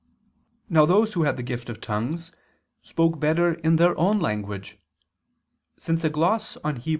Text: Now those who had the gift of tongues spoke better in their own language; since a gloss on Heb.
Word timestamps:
Now 0.67 0.87
those 0.87 1.13
who 1.13 1.25
had 1.25 1.37
the 1.37 1.43
gift 1.43 1.69
of 1.69 1.79
tongues 1.79 2.31
spoke 2.81 3.19
better 3.19 3.53
in 3.53 3.75
their 3.75 3.95
own 3.99 4.19
language; 4.19 4.79
since 5.77 6.03
a 6.03 6.09
gloss 6.09 6.57
on 6.63 6.77
Heb. 6.77 6.87